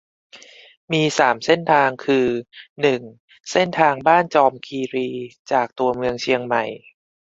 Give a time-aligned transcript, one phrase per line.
[0.91, 2.27] มี สาม เส้นทาง คือ
[2.81, 3.01] หนึ่ง
[3.51, 5.09] เส้นทางบ้านจอมคีรี
[5.51, 6.63] จากตัวเมืองเชียงใหม่